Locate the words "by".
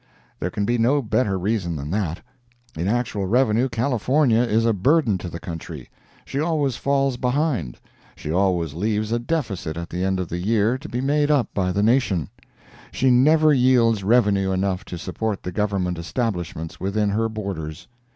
11.53-11.71